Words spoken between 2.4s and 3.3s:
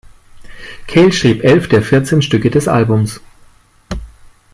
des Albums.